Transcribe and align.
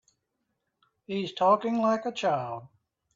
He's 1.05 1.31
talking 1.31 1.79
like 1.79 2.07
a 2.07 2.11
child. 2.11 2.69